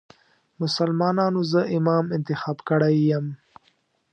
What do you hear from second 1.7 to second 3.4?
امام انتخاب کړی یم.